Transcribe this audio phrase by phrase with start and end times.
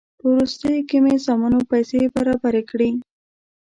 [0.19, 2.89] په وروستیو کې مې زامنو پیسې برابرې کړې.